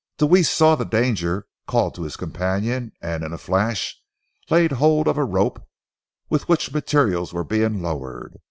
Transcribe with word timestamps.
Deweese 0.17 0.49
saw 0.49 0.73
the 0.73 0.83
danger, 0.83 1.45
called 1.67 1.93
to 1.93 2.01
his 2.01 2.15
companion, 2.17 2.91
and, 3.03 3.23
in 3.23 3.31
a 3.33 3.37
flash 3.37 4.01
laid 4.49 4.71
hold 4.71 5.07
of 5.07 5.15
a 5.15 5.23
rope 5.23 5.61
with 6.27 6.49
which 6.49 6.73
materials 6.73 7.33
were 7.35 7.43
being 7.43 7.83
lowered. 7.83 8.39